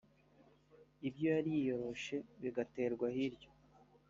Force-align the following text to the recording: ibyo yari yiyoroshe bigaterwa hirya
ibyo 1.07 1.25
yari 1.33 1.49
yiyoroshe 1.57 2.15
bigaterwa 2.41 3.05
hirya 3.15 3.49